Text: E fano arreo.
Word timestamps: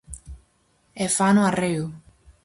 E 1.03 1.05
fano 1.17 1.41
arreo. 1.45 1.85